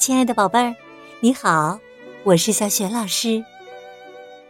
[0.00, 0.74] 亲爱的宝贝儿，
[1.20, 1.78] 你好，
[2.24, 3.44] 我是小雪老师，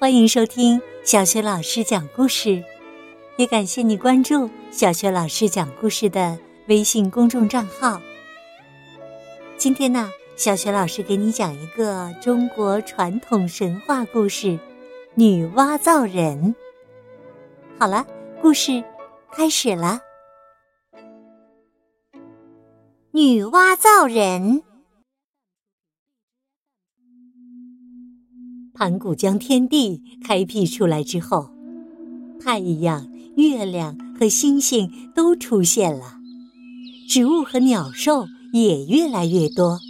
[0.00, 2.64] 欢迎收听小雪老师讲故事，
[3.36, 6.36] 也感谢你关注小雪老师讲故事的
[6.66, 8.02] 微信公众账号。
[9.56, 14.48] 今天呢，小雪老师给你讲一个中国传统神话故事
[15.14, 16.54] 《女娲造人》。
[17.78, 18.04] 好了，
[18.42, 18.82] 故事
[19.30, 20.00] 开始了，
[23.12, 24.60] 《女娲造人》。
[28.76, 31.48] 盘古将天地开辟出来之后，
[32.38, 33.08] 太阳、
[33.38, 36.18] 月亮和星星都出现了，
[37.08, 39.80] 植物和鸟兽也越来越多。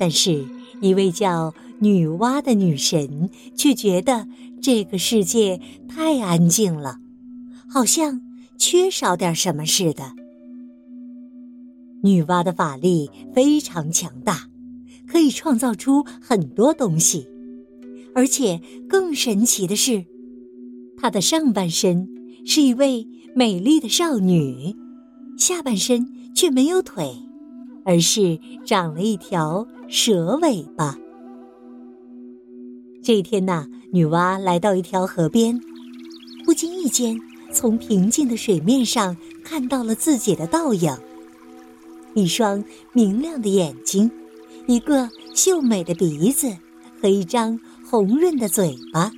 [0.00, 0.44] 但是，
[0.80, 4.26] 一位叫女娲的女神却觉得
[4.60, 6.98] 这个世界太安静了，
[7.68, 8.20] 好像
[8.58, 10.10] 缺少点什么似的。
[12.02, 14.48] 女娲的法力非常强大。
[15.08, 17.26] 可以创造出很多东西，
[18.14, 20.04] 而且更神奇的是，
[20.96, 22.08] 她的上半身
[22.44, 24.76] 是一位美丽的少女，
[25.36, 27.14] 下半身却没有腿，
[27.84, 30.98] 而是长了一条蛇尾巴。
[33.02, 35.58] 这一天呐，女娲来到一条河边，
[36.44, 37.18] 不经意间
[37.50, 40.94] 从平静的水面上看到了自己的倒影，
[42.14, 44.10] 一双明亮的眼睛。
[44.68, 46.54] 一个秀美的鼻子
[47.00, 47.58] 和一张
[47.90, 49.10] 红润的嘴巴，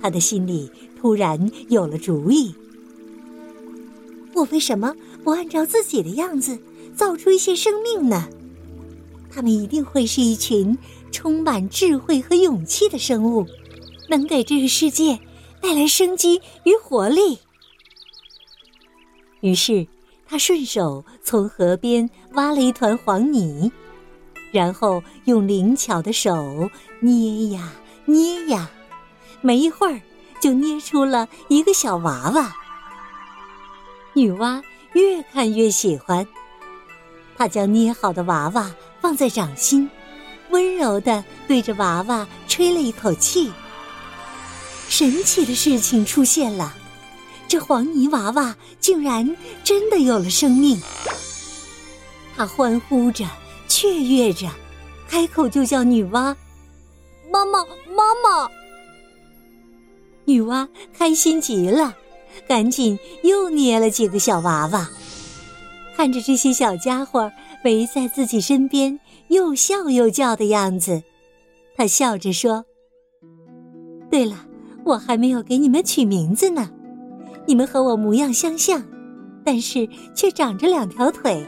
[0.00, 2.54] 他的心里突然有了主意：
[4.32, 6.56] 我为什么不按照自己的样子
[6.94, 8.28] 造出一些生命呢？
[9.32, 10.78] 他们一定会是一群
[11.10, 13.44] 充满智慧和勇气的生物，
[14.08, 15.18] 能给这个世界
[15.60, 17.40] 带来生机与活力。
[19.40, 19.88] 于是，
[20.24, 23.72] 他顺手从河边挖了一团黄泥。
[24.54, 27.72] 然后用灵巧的手捏呀
[28.04, 28.70] 捏呀，
[29.40, 30.00] 没一会儿
[30.40, 32.54] 就捏出了一个小娃娃。
[34.12, 34.62] 女娲
[34.92, 36.24] 越看越喜欢，
[37.36, 39.90] 她将捏好的娃娃放在掌心，
[40.50, 43.50] 温柔的对着娃娃吹了一口气。
[44.88, 46.72] 神奇的事情出现了，
[47.48, 50.80] 这黄泥娃娃竟然真的有了生命。
[52.36, 53.26] 她欢呼着。
[53.84, 54.48] 雀跃着，
[55.06, 56.34] 开口就叫女娲
[57.30, 57.62] ：“妈妈，
[57.94, 58.50] 妈妈！”
[60.24, 61.94] 女娲开心极了，
[62.48, 64.88] 赶紧又捏了几个小娃娃。
[65.94, 67.30] 看着这些小家伙
[67.62, 71.02] 围在自己身边，又笑又叫的样子，
[71.76, 72.64] 她笑着说
[74.10, 74.46] ：“对了，
[74.86, 76.70] 我还没有给你们取名字呢。
[77.46, 78.82] 你们和我模样相像，
[79.44, 81.44] 但是却长着两条腿。”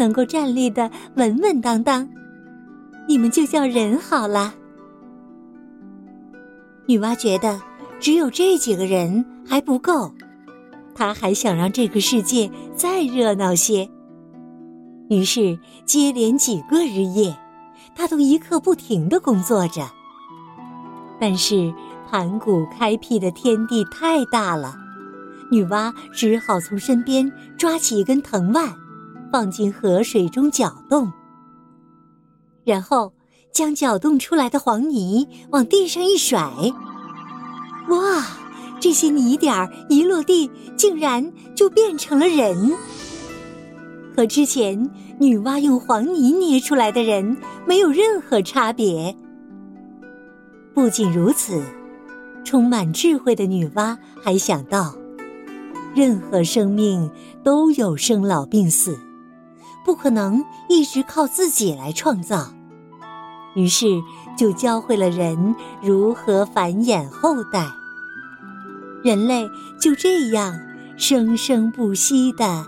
[0.00, 2.08] 能够站立的稳稳当当，
[3.06, 4.54] 你们就叫人好了。
[6.86, 7.60] 女娲觉得
[8.00, 10.10] 只有这几个人还不够，
[10.94, 13.86] 她还想让这个世界再热闹些。
[15.10, 17.36] 于是接连几个日夜，
[17.94, 19.82] 她都一刻不停的工作着。
[21.20, 21.70] 但是
[22.10, 24.74] 盘古开辟的天地太大了，
[25.50, 28.79] 女娲只好从身边抓起一根藤蔓。
[29.32, 31.12] 放进河水中搅动，
[32.64, 33.12] 然后
[33.52, 36.40] 将搅动出来的黄泥往地上一甩。
[37.88, 38.26] 哇，
[38.80, 42.76] 这些泥点儿一落地，竟然就变成了人，
[44.16, 47.36] 和之前女娲用黄泥捏出来的人
[47.66, 49.14] 没有任何差别。
[50.74, 51.62] 不仅如此，
[52.44, 54.94] 充满智慧的女娲还想到，
[55.94, 57.10] 任何生命
[57.42, 58.98] 都有生老病死。
[59.90, 62.46] 不可能一直靠自己来创造，
[63.56, 63.86] 于是
[64.38, 67.66] 就教会了人如何繁衍后代。
[69.02, 69.50] 人类
[69.80, 70.56] 就这样
[70.96, 72.64] 生生不息的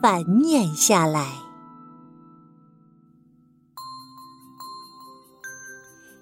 [0.00, 1.26] 繁衍下来。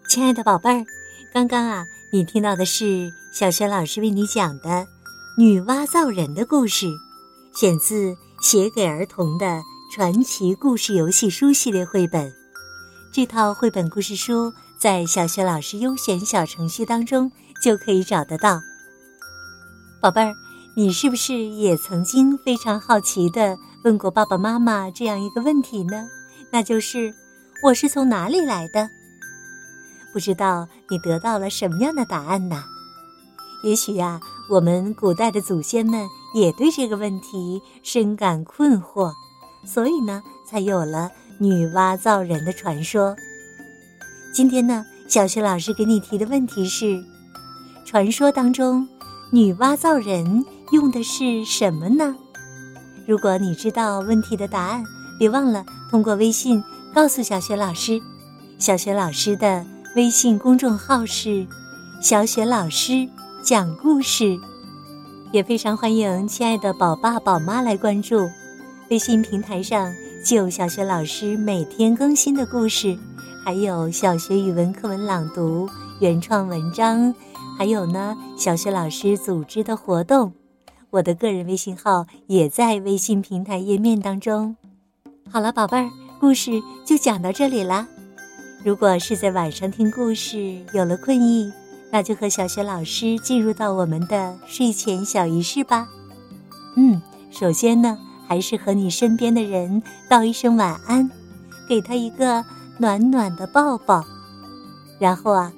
[0.09, 0.87] 亲爱的宝贝儿，
[1.35, 4.87] 刚刚啊，你听到的是小轩老师为你讲的
[5.37, 6.87] 女娲造人的故事，
[7.55, 9.47] 选自《写给儿童的》。
[9.95, 12.33] 传奇故事游戏书系列绘本，
[13.13, 17.31] 这套绘本故事书在小学老师优选小程序当中
[17.63, 18.59] 就可以找得到。
[20.01, 20.33] 宝贝儿，
[20.75, 26.09] 你是不是也曾经非常好奇的问过爸爸妈妈这样一个问题呢？
[26.51, 27.15] 那就是
[27.63, 28.89] 我是从哪里来的？
[30.11, 32.65] 不知道你得到了什么样的答案呢？
[33.63, 34.19] 也许呀，
[34.49, 39.13] 我们古代的祖先们也对这个问题深感困惑。
[39.65, 43.17] 所以呢，才有了女娲造人的传说。
[44.35, 47.03] 今天呢，小雪老师给你提的问题是：
[47.85, 48.89] 传说当中，
[49.31, 52.17] 女娲造人用的是什么呢？
[53.07, 54.83] 如果你知道问题的答案，
[55.19, 56.63] 别忘了通过微信
[56.95, 58.01] 告诉小雪老师。
[58.59, 59.67] 小雪老师的
[59.97, 61.47] 微信公众号是
[62.01, 63.09] “小雪老师
[63.43, 64.39] 讲故事”，
[65.33, 68.31] 也非常欢迎亲爱的宝爸宝妈来关注。
[68.93, 69.91] 微信平台上
[70.23, 72.95] 就小学老师每天更新的故事，
[73.43, 75.67] 还有小学语文课文朗读、
[75.99, 77.15] 原创文章，
[77.57, 80.31] 还有呢小学老师组织的活动。
[80.91, 84.55] 我的个人微信号也在微信平台页面当中。
[85.31, 85.89] 好了，宝贝儿，
[86.21, 86.51] 故事
[86.85, 87.89] 就讲到这里啦。
[88.63, 91.51] 如果是在晚上听故事有了困意，
[91.91, 95.89] 那就和小学老师进入到我们的睡前小仪式吧。
[96.77, 97.01] 嗯，
[97.31, 97.99] 首先呢，
[98.33, 101.11] 还是和你身边的人道一声晚安，
[101.69, 102.43] 给他一个
[102.79, 104.03] 暖暖的抱抱，
[104.99, 105.53] 然后啊，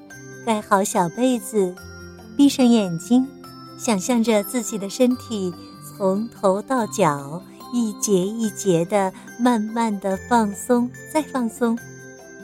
[0.44, 1.72] 盖好小被子，
[2.36, 3.24] 闭上眼睛，
[3.78, 5.54] 想象着自己的身体
[5.96, 7.40] 从头到脚
[7.72, 11.78] 一节一节的慢慢的放松，再放松。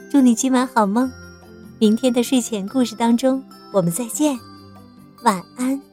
[0.09, 1.11] 祝你今晚好梦，
[1.77, 3.43] 明天的睡前故事当中
[3.73, 4.39] 我们再见，
[5.23, 5.90] 晚安。